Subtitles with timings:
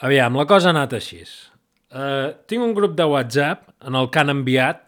[0.00, 1.18] Aviam, la cosa ha anat així.
[1.90, 4.86] Uh, tinc un grup de WhatsApp en el que han enviat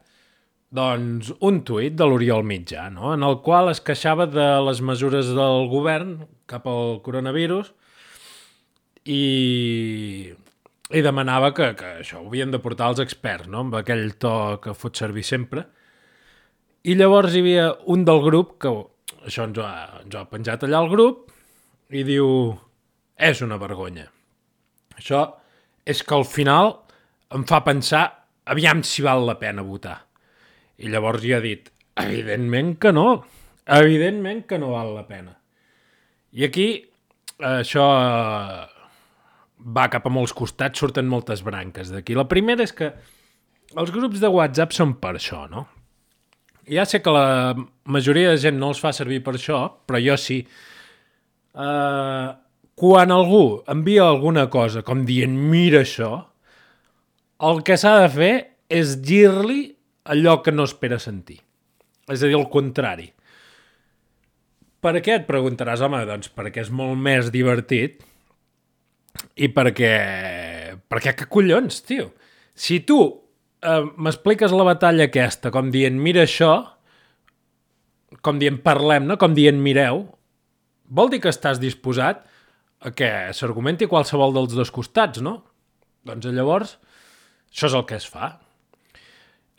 [0.72, 3.10] doncs, un tuit de l'Oriol Mitjà, no?
[3.12, 6.14] en el qual es queixava de les mesures del govern
[6.48, 7.68] cap al coronavirus
[9.04, 10.32] i,
[10.88, 13.66] i demanava que, que això ho havien de portar els experts, no?
[13.66, 14.32] amb aquell to
[14.64, 15.66] que fot servir sempre.
[16.88, 18.72] I llavors hi havia un del grup que
[19.28, 21.28] això ens ho ha, ens ho ha penjat allà al grup
[21.92, 22.32] i diu
[23.20, 24.08] és una vergonya.
[24.96, 25.24] Això
[25.88, 26.74] és que al final
[27.34, 28.04] em fa pensar
[28.52, 29.98] aviam si val la pena votar.
[30.82, 31.68] I llavors ja ha dit,
[32.02, 33.22] evidentment que no,
[33.66, 35.36] evidentment que no val la pena.
[36.32, 36.68] I aquí
[37.42, 38.62] això eh,
[39.76, 42.16] va cap a molts costats, surten moltes branques d'aquí.
[42.18, 42.90] La primera és que
[43.76, 45.66] els grups de WhatsApp són per això, no?
[46.70, 47.54] Ja sé que la
[47.90, 50.42] majoria de gent no els fa servir per això, però jo sí.
[51.52, 52.32] Uh,
[52.82, 56.16] quan algú envia alguna cosa com dient mira això,
[57.46, 58.34] el que s'ha de fer
[58.66, 59.68] és dir-li
[60.10, 61.38] allò que no espera sentir.
[62.10, 63.06] És a dir, el contrari.
[64.82, 65.84] Per què et preguntaràs?
[65.86, 68.02] Home, doncs perquè és molt més divertit
[69.38, 69.92] i perquè...
[70.90, 72.08] Perquè que collons, tio?
[72.58, 76.56] Si tu eh, m'expliques la batalla aquesta com dient mira això,
[78.26, 79.20] com dient parlem, no?
[79.22, 80.02] com dient mireu,
[80.90, 82.26] vol dir que estàs disposat
[82.96, 85.38] que s'argumenti qualsevol dels dos costats, no?
[86.08, 86.76] Doncs llavors,
[87.52, 88.32] això és el que es fa.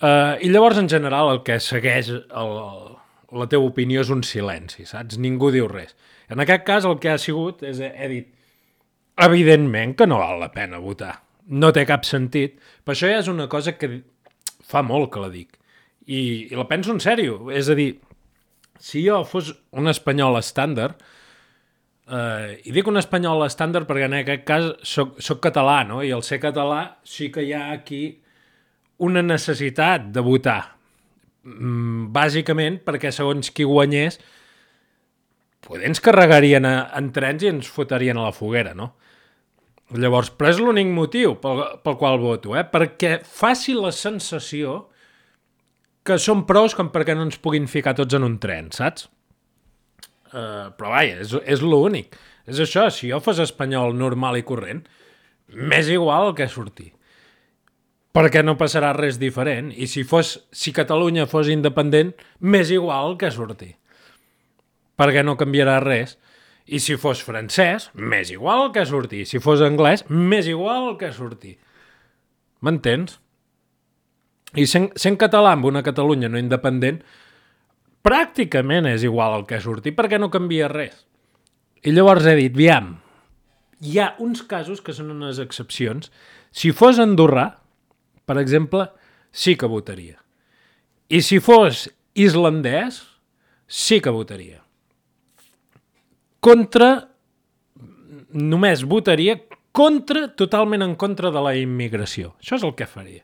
[0.03, 2.55] Uh, I llavors, en general, el que segueix el,
[3.39, 5.19] la teva opinió és un silenci, saps?
[5.21, 5.95] Ningú diu res.
[6.33, 8.31] En aquest cas, el que ha sigut és, he dit,
[9.23, 11.16] evidentment que no val la pena votar.
[11.47, 12.57] No té cap sentit.
[12.83, 14.01] Per això ja és una cosa que
[14.63, 15.55] fa molt que la dic.
[16.07, 17.51] I, i la penso en sèrio.
[17.53, 17.91] És a dir,
[18.79, 20.99] si jo fos un espanyol estàndard,
[22.09, 26.01] eh, i dic un espanyol estàndard perquè en aquest cas soc, soc català, no?
[26.03, 28.03] I al ser català sí que hi ha aquí
[29.03, 30.61] una necessitat de votar.
[31.43, 34.19] Mm, bàsicament perquè segons qui guanyés
[35.63, 38.94] poder ens carregarien a, en trens i ens fotarien a la foguera, no?
[39.94, 42.63] Llavors, però és l'únic motiu pel, pel qual voto, eh?
[42.66, 44.79] Perquè faci la sensació
[46.03, 49.07] que són prous com perquè no ens puguin ficar tots en un tren, saps?
[50.33, 52.17] Uh, però vaja, és, és l'únic.
[52.49, 54.81] És això, si jo fos espanyol normal i corrent,
[55.53, 56.89] m'és igual que surti.
[58.13, 59.72] Perquè no passarà res diferent.
[59.73, 62.11] I si, fos, si Catalunya fos independent,
[62.41, 63.72] m'és igual que surti.
[64.99, 66.17] Perquè no canviarà res.
[66.66, 69.23] I si fos francès, m'és igual que surti.
[69.29, 71.57] Si fos anglès, m'és igual que surti.
[72.63, 73.17] M'entens?
[74.53, 77.01] I sent, sent català amb una Catalunya no independent,
[78.03, 81.06] pràcticament és igual el que surti, perquè no canvia res.
[81.84, 82.94] I llavors he dit, viam,
[83.84, 86.12] hi ha uns casos que són unes excepcions.
[86.52, 87.50] Si fos andorrà,
[88.28, 88.88] per exemple,
[89.31, 90.19] sí que votaria.
[91.12, 93.02] I si fos islandès,
[93.68, 94.62] sí que votaria.
[96.44, 96.94] Contra,
[98.31, 99.38] només votaria
[99.74, 102.35] contra, totalment en contra de la immigració.
[102.40, 103.24] Això és el que faria.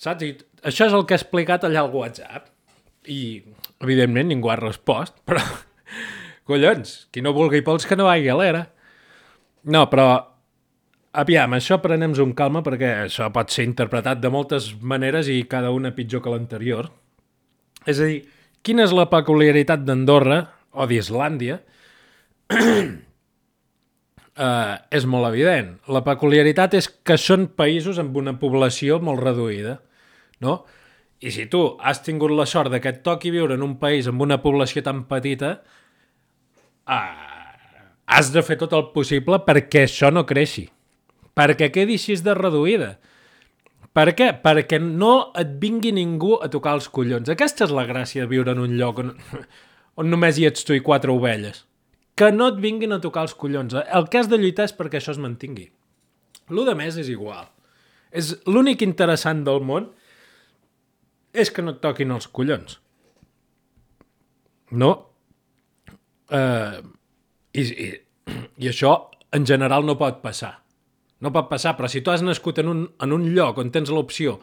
[0.00, 0.24] Saps?
[0.24, 2.50] I això és el que he explicat allà al WhatsApp.
[3.10, 3.42] I,
[3.84, 5.42] evidentment, ningú ha respost, però...
[6.48, 8.64] Collons, qui no vulgui pols que no vagi a l'era.
[9.72, 10.08] No, però...
[11.14, 15.70] Aviam, això prenem-nos un calma perquè això pot ser interpretat de moltes maneres i cada
[15.70, 16.88] una pitjor que l'anterior.
[17.86, 18.24] És a dir,
[18.66, 20.40] quina és la peculiaritat d'Andorra
[20.74, 21.60] o d'Islàndia?
[22.50, 22.90] uh,
[24.98, 25.76] és molt evident.
[25.86, 29.78] La peculiaritat és que són països amb una població molt reduïda,
[30.42, 30.64] no?
[31.24, 34.08] I si tu has tingut la sort de que et toqui viure en un país
[34.10, 35.54] amb una població tan petita,
[36.84, 37.54] uh,
[38.04, 40.66] has de fer tot el possible perquè això no creixi.
[41.34, 42.90] Perquè quedi així de reduïda.
[43.94, 44.28] Per què?
[44.42, 47.30] Perquè no et vingui ningú a tocar els collons.
[47.32, 49.14] Aquesta és la gràcia de viure en un lloc on,
[50.00, 51.64] on només hi ets tu i quatre ovelles.
[52.18, 53.74] Que no et vinguin a tocar els collons.
[53.74, 55.70] El que has de lluitar és perquè això es mantingui.
[56.52, 57.48] Lo de més és igual.
[58.12, 59.88] És l'únic interessant del món
[61.34, 62.78] és que no et toquin els collons.
[64.74, 64.90] No?
[66.30, 66.80] Uh,
[67.52, 67.88] i, i,
[68.62, 68.94] I això
[69.34, 70.54] en general no pot passar.
[71.20, 73.90] No pot passar, però si tu has nascut en un, en un lloc on tens
[73.90, 74.38] l'opció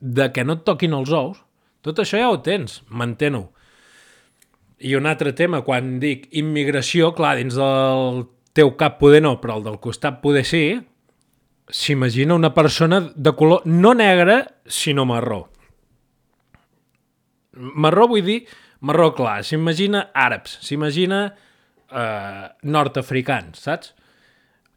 [0.00, 1.40] de que no et toquin els ous,
[1.84, 3.48] tot això ja ho tens, mantén-ho.
[4.80, 8.24] I un altre tema, quan dic immigració, clar, dins del
[8.56, 10.64] teu cap poder no, però el del costat poder sí,
[11.70, 15.48] s'imagina una persona de color no negre, sinó marró.
[17.56, 18.40] Marró vull dir
[18.80, 23.92] marró clar, s'imagina àrabs, s'imagina eh, nord-africans, saps?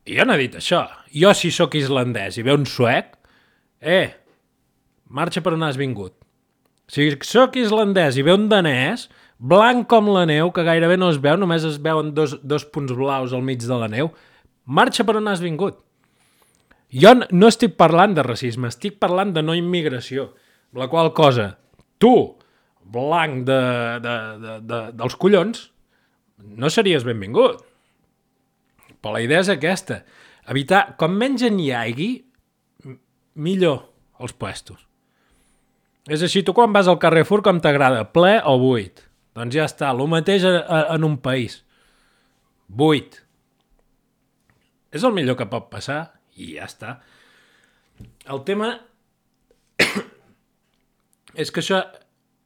[0.04, 0.84] I jo no he dit això.
[1.16, 3.14] Jo, si sóc islandès i ve un suec,
[3.80, 4.10] eh,
[5.08, 6.18] marxa per on has vingut.
[6.92, 9.08] Si sóc islandès i ve un danès,
[9.40, 12.92] blanc com la neu, que gairebé no es veu, només es veuen dos, dos punts
[12.92, 14.12] blaus al mig de la neu,
[14.66, 15.80] marxa per on has vingut.
[16.94, 20.34] Jo no estic parlant de racisme, estic parlant de no immigració.
[20.76, 21.54] La qual cosa,
[22.02, 22.36] tu,
[22.94, 23.62] blanc de,
[24.04, 25.68] de, de, de, dels collons,
[26.44, 27.64] no series benvingut.
[29.04, 30.02] Però la idea és aquesta.
[30.52, 32.10] Evitar, com menys en hi hagi,
[33.34, 33.82] millor
[34.24, 34.84] els puestos.
[36.12, 39.06] És així, tu quan vas al Carrefour com t'agrada, ple o buit?
[39.34, 41.62] Doncs ja està, el mateix en un país.
[42.68, 43.22] Buit.
[44.94, 46.02] És el millor que pot passar
[46.38, 46.98] i ja està.
[48.30, 48.76] El tema
[51.42, 51.82] és que això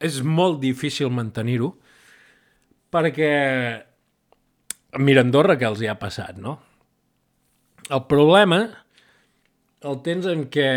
[0.04, 1.72] és molt difícil mantenir-ho
[2.94, 3.32] perquè
[5.04, 6.58] mira Andorra que els hi ha passat, no?
[7.88, 8.62] El problema
[9.88, 10.70] el tens en què,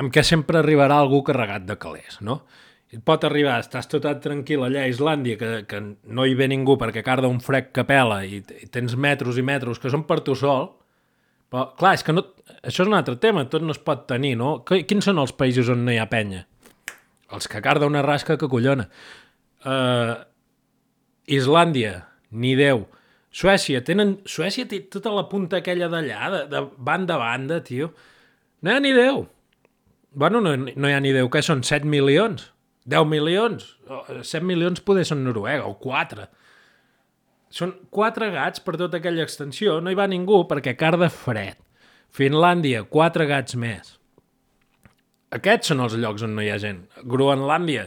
[0.00, 2.40] en què sempre arribarà algú carregat de calés, no?
[2.90, 5.80] Et pot arribar, estàs tot tranquil allà a Islàndia, que, que
[6.10, 9.44] no hi ve ningú perquè carda un frec que pela i, i tens metros i
[9.46, 10.72] metros que són per tu sol,
[11.50, 12.24] però clar, és que no,
[12.62, 14.60] això és un altre tema, tot no es pot tenir, no?
[14.66, 16.44] Quins són els països on no hi ha penya?
[17.34, 18.88] Els que carda una rasca que collona.
[19.64, 20.16] Uh,
[21.30, 22.86] Islàndia, ni Déu.
[23.30, 24.16] Suècia, tenen...
[24.26, 27.92] Suècia té tota la punta aquella d'allà, de, de banda a banda, tio.
[28.62, 29.22] No hi ha ni Déu.
[30.10, 32.48] Bueno, no, no hi ha ni Déu, que són 7 milions?
[32.90, 33.68] 10 milions?
[33.86, 36.26] 7 milions poder són Noruega, o 4.
[37.54, 41.58] Són 4 gats per tota aquella extensió, no hi va ningú perquè carda fred.
[42.10, 43.99] Finlàndia, 4 gats més.
[45.36, 46.82] Aquests són els llocs on no hi ha gent.
[47.06, 47.86] Groenlàndia,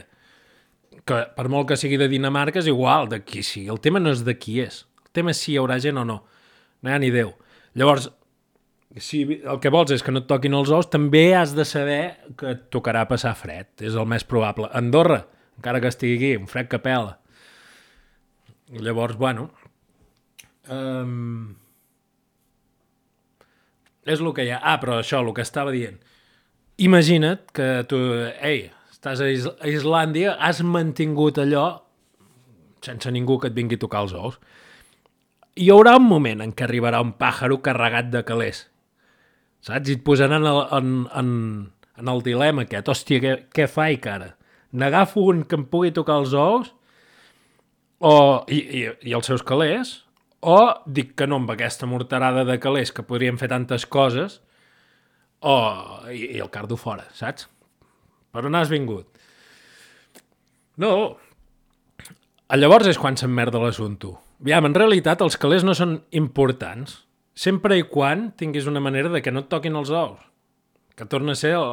[1.04, 3.68] que per molt que sigui de Dinamarca és igual de qui sigui.
[3.72, 4.84] El tema no és de qui és.
[5.04, 6.22] El tema és si hi haurà gent o no.
[6.80, 7.34] No hi ha ni Déu.
[7.76, 8.08] Llavors,
[8.96, 12.00] si el que vols és que no et toquin els ous, també has de saber
[12.40, 13.68] que et tocarà passar fred.
[13.84, 14.70] És el més probable.
[14.72, 15.20] Andorra,
[15.58, 17.18] encara que estigui aquí, un fred que pela.
[18.72, 19.50] Llavors, bueno...
[20.72, 21.58] Um,
[24.08, 24.62] és el que hi ha.
[24.64, 26.00] Ah, però això, el que estava dient
[26.78, 27.98] imagina't que tu,
[28.42, 31.66] ei, estàs a, Is a Islàndia, has mantingut allò
[32.84, 34.38] sense ningú que et vingui a tocar els ous.
[35.56, 38.66] Hi haurà un moment en què arribarà un pàjaro carregat de calés.
[39.64, 39.88] Saps?
[39.88, 41.28] I et posaran en, en, en,
[42.00, 42.90] en el dilema aquest.
[42.90, 44.34] Hòstia, què, què faig, cara?
[44.74, 46.72] N'agafo un que em pugui tocar els ous
[48.00, 48.14] o,
[48.50, 50.00] i, i, i els seus calés
[50.44, 54.40] o dic que no amb aquesta morterada de calés que podríem fer tantes coses
[55.44, 55.56] o,
[56.10, 57.48] i, i el cardo fora, saps?
[58.34, 59.06] Per on has vingut?
[60.80, 60.90] No.
[62.54, 64.14] Llavors és quan s'emmerda l'assumpte.
[64.42, 67.02] Aviam, en realitat els calés no són importants,
[67.34, 70.18] sempre i quan tinguis una manera de que no et toquin els ous,
[70.94, 71.70] que torna a ser el,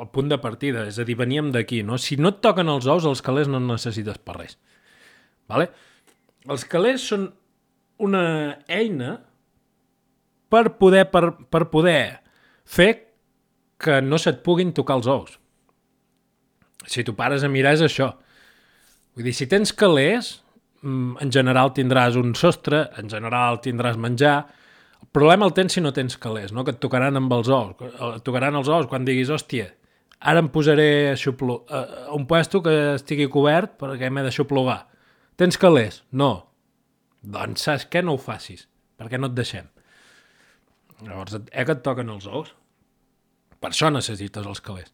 [0.00, 1.98] el punt de partida, és a dir, veníem d'aquí, no?
[2.00, 4.58] Si no et toquen els ous, els calés no necessites per res.
[5.50, 5.70] Vale?
[6.48, 7.28] Els calés són
[8.04, 8.24] una
[8.68, 9.18] eina
[10.52, 12.20] per poder, per, per poder
[12.64, 12.90] fer
[13.84, 15.36] que no se't puguin tocar els ous.
[16.88, 18.10] Si tu pares a mirar és això.
[19.14, 20.40] Vull dir, si tens calés,
[20.82, 24.38] mm, en general tindràs un sostre, en general tindràs menjar,
[25.00, 26.64] el problema el tens si no tens calés, no?
[26.64, 27.76] que et tocaran amb els ous.
[28.16, 29.68] Et tocaran els ous quan diguis, hòstia,
[30.20, 34.86] ara em posaré a, xuplo, a un puesto que estigui cobert perquè m'he de xuplogar.
[35.36, 36.02] Tens calés?
[36.10, 36.48] No.
[37.22, 38.02] Doncs saps què?
[38.04, 38.66] No ho facis,
[38.98, 39.68] perquè no et deixem.
[41.04, 42.52] Llavors, eh que et toquen els ous?
[43.64, 44.90] Per això necessites els calés.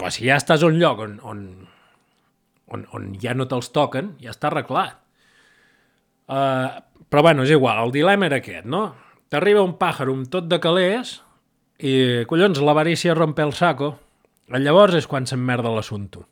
[0.00, 1.42] Però si ja estàs a un lloc on, on,
[2.72, 4.96] on, on ja no te'ls toquen, ja està arreglat.
[6.30, 6.80] Uh,
[7.12, 8.86] però bueno, és igual, el dilema era aquest, no?
[9.28, 11.18] T'arriba un pàjaro amb tot de calés
[11.76, 13.92] i, collons, l'avarícia rompe el saco.
[14.50, 16.24] Llavors és quan s'emmerda l'assumpte.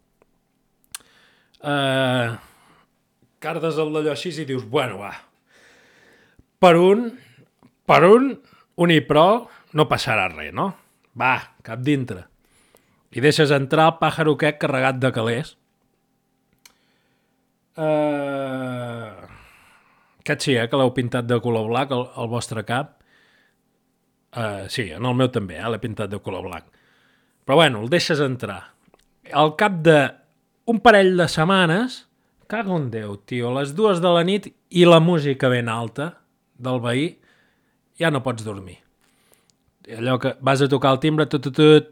[1.60, 2.32] Uh,
[3.44, 5.12] cardes el d'allò així i dius, bueno, va,
[6.64, 7.10] per un,
[7.84, 8.32] per un,
[8.80, 9.44] un i prou,
[9.76, 10.72] no passarà res, no?
[11.18, 11.34] Va,
[11.66, 12.26] cap dintre.
[13.14, 15.54] I deixes entrar el pàjaro aquest carregat de calés.
[17.78, 19.26] Uh...
[20.22, 22.98] Aquest sí, eh, que l'heu pintat de color blanc, el, el vostre cap.
[24.37, 26.66] Uh, sí, en el meu també, eh, l'he pintat de color blanc.
[27.48, 28.60] Però bueno, el deixes entrar.
[29.32, 30.02] Al cap de
[30.68, 32.02] un parell de setmanes,
[32.48, 36.12] cago en Déu, tio, a les dues de la nit i la música ben alta
[36.60, 37.08] del veí,
[37.98, 38.82] ja no pots dormir
[39.97, 41.90] allò que vas a tocar el timbre, tot, tot, tot,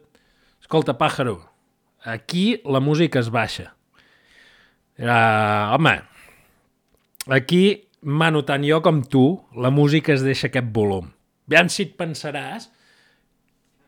[0.60, 1.38] escolta, pàjaro,
[2.04, 3.72] aquí la música es baixa.
[4.98, 5.98] Uh, home,
[7.28, 9.26] aquí, mano, tant jo com tu,
[9.56, 11.10] la música es deixa aquest volum.
[11.46, 12.70] Aviam si et pensaràs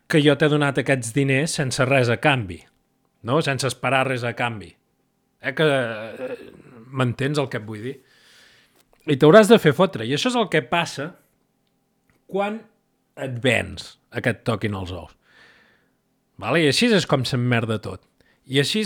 [0.09, 2.61] que jo t'he donat aquests diners sense res a canvi,
[3.29, 3.41] no?
[3.45, 4.71] Sense esperar res a canvi.
[5.43, 6.37] Eh que eh,
[6.91, 7.97] m'entens el que et vull dir?
[9.09, 10.07] I t'hauràs de fer fotre.
[10.07, 11.13] I això és el que passa
[12.29, 12.61] quan
[13.25, 15.13] et vens a que et toquin els ous.
[16.39, 16.63] Vale?
[16.63, 18.03] I així és com s'emmerda tot.
[18.49, 18.85] I així,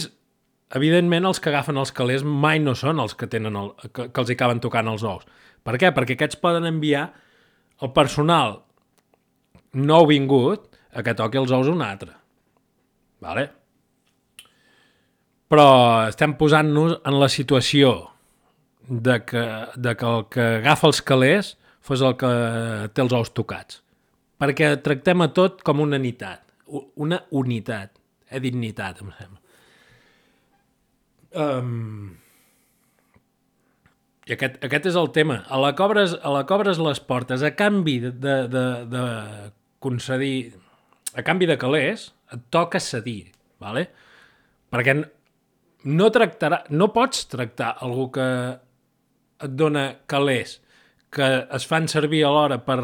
[0.74, 4.24] evidentment, els que agafen els calés mai no són els que, tenen el, que, que
[4.24, 5.26] els hi acaben tocant els ous.
[5.62, 5.92] Per què?
[5.94, 7.10] Perquè aquests poden enviar
[7.82, 8.62] el personal
[9.72, 12.12] nou vingut a que toqui els ous un altre.
[13.22, 13.46] Vale?
[15.52, 15.68] Però
[16.08, 17.92] estem posant-nos en la situació
[18.88, 19.44] de que,
[19.76, 22.30] de que el que agafa els calés fos el que
[22.94, 23.82] té els ous tocats.
[24.42, 26.42] Perquè tractem a tot com una unitat.
[26.98, 27.94] Una unitat.
[28.32, 29.38] He dit unitat, em sembla.
[31.32, 32.16] Um,
[34.26, 35.42] I aquest, aquest és el tema.
[35.46, 39.06] A la cobres, a la cobres les portes a canvi de, de, de, de
[39.84, 40.58] concedir...
[41.12, 43.90] A canvi de calés, et toca cedir, ¿vale?
[44.72, 44.94] perquè
[45.92, 48.26] no tractarà, no pots tractar algú que
[49.42, 50.60] et dona calés
[51.12, 52.78] que es fan servir alhora per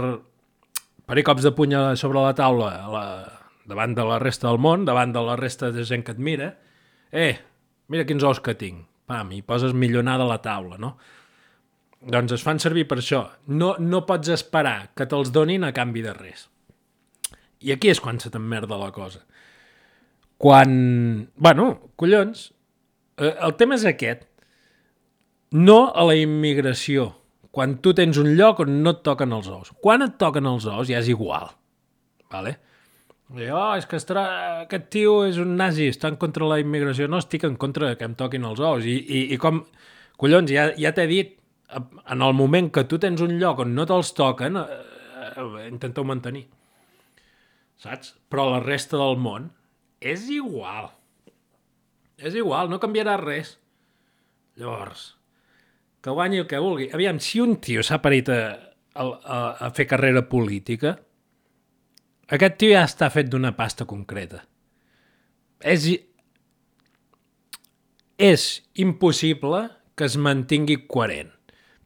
[1.08, 3.04] per cops de puny sobre la taula la,
[3.68, 6.50] davant de la resta del món, davant de la resta de gent que et mira,
[7.12, 7.38] eh,
[7.88, 10.96] mira quins ous que tinc, pam, i poses millonada a la taula, no?
[11.98, 13.24] Doncs es fan servir per això.
[13.48, 16.46] No, no pots esperar que te'ls donin a canvi de res.
[17.64, 19.24] I aquí és quan se t'emmerda la cosa.
[20.38, 21.30] Quan...
[21.34, 22.52] Bueno, collons,
[23.16, 24.28] eh, el tema és aquest.
[25.50, 27.10] No a la immigració,
[27.54, 29.72] quan tu tens un lloc on no et toquen els ous.
[29.82, 31.50] Quan et toquen els ous ja és igual.
[32.32, 32.56] Vale?
[33.36, 34.24] I, oh, és que estarà,
[34.64, 37.08] aquest tio és un nazi, està en contra de la immigració.
[37.12, 38.86] No estic en contra que em toquin els ous.
[38.88, 39.64] I, i, i com...
[40.18, 41.34] Collons, ja, ja t'he dit,
[41.70, 44.78] en el moment que tu tens un lloc on no te'ls toquen, eh,
[45.28, 46.46] eh, intenteu mantenir.
[47.78, 48.16] Saps?
[48.32, 49.52] Però la resta del món
[50.00, 50.90] és igual.
[52.18, 53.54] És igual, no canviarà res.
[54.58, 55.12] Llavors,
[56.02, 56.88] que guanyi el que vulgui.
[56.94, 58.40] Aviam, si un tio s'ha parit a,
[58.94, 60.96] a, a fer carrera política,
[62.28, 64.42] aquest tio ja està fet d'una pasta concreta.
[65.58, 65.88] És,
[68.18, 68.46] és
[68.78, 69.64] impossible
[69.98, 71.32] que es mantingui coherent.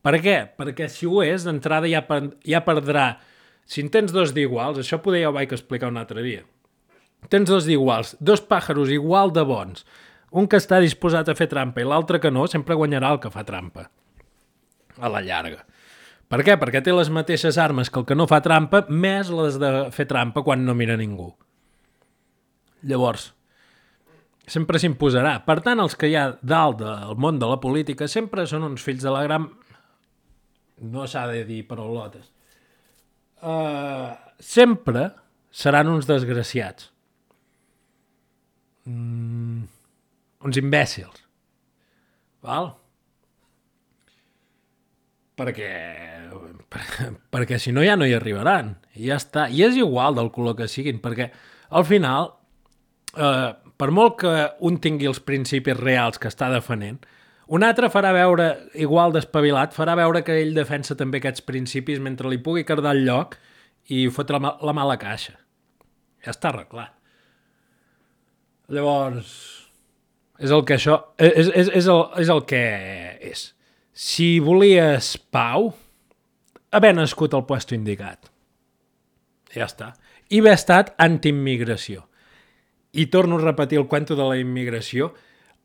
[0.02, 0.38] Per què?
[0.58, 3.12] Perquè si ho és, d'entrada ja, per, ja perdrà...
[3.72, 6.42] Si en tens dos d'iguals, això poder ja ho vaig explicar un altre dia.
[7.30, 9.86] Tens dos d'iguals, dos pàjaros igual de bons,
[10.38, 13.32] un que està disposat a fer trampa i l'altre que no, sempre guanyarà el que
[13.32, 13.88] fa trampa.
[15.00, 15.62] A la llarga.
[16.32, 16.56] Per què?
[16.60, 20.08] Perquè té les mateixes armes que el que no fa trampa, més les de fer
[20.08, 21.28] trampa quan no mira ningú.
[22.88, 23.30] Llavors,
[24.48, 25.38] sempre s'imposarà.
[25.44, 28.84] Per tant, els que hi ha dalt del món de la política sempre són uns
[28.84, 29.50] fills de la gran
[30.82, 32.32] no s'ha de dir paraulotes,
[33.42, 35.10] uh, sempre
[35.50, 36.91] seran uns desgraciats.
[40.46, 41.22] Uns imbècils.
[42.42, 42.72] Val?
[45.38, 45.70] Perquè,
[46.70, 46.82] per,
[47.32, 48.74] perquè si no ja no hi arribaran.
[48.98, 49.48] I ja està.
[49.48, 51.30] I és igual del color que siguin, perquè
[51.72, 52.32] al final,
[53.16, 54.32] eh, per molt que
[54.68, 57.00] un tingui els principis reals que està defenent,
[57.52, 58.48] un altre farà veure,
[58.80, 63.04] igual d'espavilat, farà veure que ell defensa també aquests principis mentre li pugui cardar el
[63.04, 63.36] lloc
[63.92, 65.34] i fotre la, la mala caixa.
[66.22, 66.94] Ja està arreglat.
[68.72, 69.32] Llavors,
[70.42, 70.98] és el que això...
[71.22, 72.62] És, és, és, el, és el que
[73.32, 73.44] és.
[73.92, 75.70] Si volies pau,
[76.74, 78.30] haver nascut al puesto indicat.
[79.54, 79.92] Ja està.
[80.32, 82.06] I haver estat anti-immigració.
[82.92, 85.12] I torno a repetir el cuento de la immigració.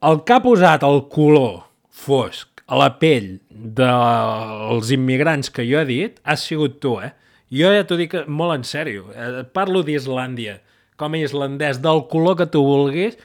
[0.05, 5.87] El que ha posat el color fosc a la pell dels immigrants que jo he
[5.87, 7.13] dit, has sigut tu, eh?
[7.47, 9.07] Jo ja t'ho dic molt en sèrio.
[9.15, 10.59] Eh, parlo d'Islàndia
[10.97, 13.15] com a islandès, del color que tu vulguis,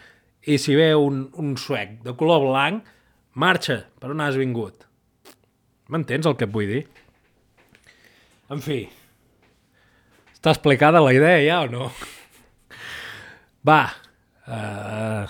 [0.47, 2.89] i si ve un, un suec de color blanc,
[3.39, 4.87] marxa, per on has vingut?
[5.93, 6.83] M'entens el que et vull dir?
[8.53, 8.81] En fi,
[10.33, 11.91] està explicada la idea ja o no?
[13.69, 13.83] Va,
[14.51, 15.29] uh,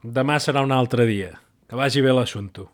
[0.00, 1.34] demà serà un altre dia.
[1.66, 2.64] Que vagi bé l'assumpte.